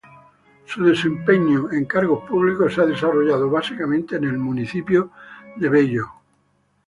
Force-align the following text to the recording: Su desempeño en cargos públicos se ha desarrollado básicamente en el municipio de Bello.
Su 0.65 0.83
desempeño 0.83 1.71
en 1.71 1.85
cargos 1.85 2.27
públicos 2.27 2.73
se 2.73 2.81
ha 2.81 2.87
desarrollado 2.87 3.51
básicamente 3.51 4.15
en 4.15 4.23
el 4.23 4.39
municipio 4.39 5.11
de 5.57 5.69
Bello. 5.69 6.07